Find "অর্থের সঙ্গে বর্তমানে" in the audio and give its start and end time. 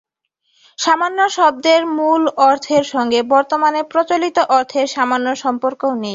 2.47-3.81